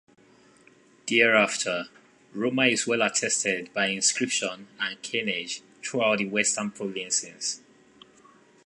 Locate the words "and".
4.79-4.99